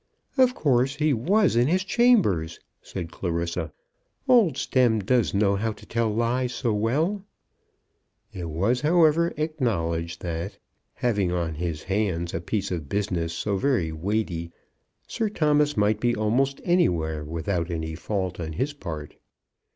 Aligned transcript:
"Of 0.35 0.55
course 0.55 0.95
he 0.95 1.13
was 1.13 1.55
in 1.55 1.67
his 1.67 1.83
chambers," 1.83 2.59
said 2.81 3.11
Clarissa. 3.11 3.71
"Old 4.27 4.57
Stemm 4.57 4.97
does 4.97 5.35
know 5.35 5.55
how 5.57 5.73
to 5.73 5.85
tell 5.85 6.09
lies 6.09 6.55
so 6.55 6.73
well!" 6.73 7.23
It 8.33 8.49
was, 8.49 8.81
however, 8.81 9.31
acknowledged 9.37 10.23
that, 10.23 10.57
having 10.95 11.31
on 11.31 11.53
his 11.53 11.83
hands 11.83 12.33
a 12.33 12.41
piece 12.41 12.71
of 12.71 12.89
business 12.89 13.31
so 13.31 13.57
very 13.57 13.91
weighty, 13.91 14.51
Sir 15.05 15.29
Thomas 15.29 15.77
might 15.77 15.99
be 15.99 16.15
almost 16.15 16.61
anywhere 16.65 17.23
without 17.23 17.69
any 17.69 17.93
fault 17.93 18.39
on 18.39 18.53
his 18.53 18.73
part. 18.73 19.17